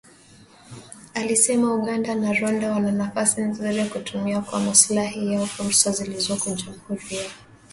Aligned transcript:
Alisema 1.13 1.73
Uganda 1.75 2.15
na 2.15 2.33
Rwanda 2.39 2.71
wana 2.71 2.91
nafasi 2.91 3.41
nzuri 3.41 3.77
ya 3.77 3.85
kutumia 3.85 4.41
kwa 4.41 4.59
maslahi 4.59 5.33
yao 5.33 5.45
fursa 5.45 5.91
zilizoko 5.91 6.45
Jamhuri 6.45 6.67
ya 6.67 6.77
kidemokrasia 6.77 7.17
ya 7.17 7.23
Kongo. 7.23 7.31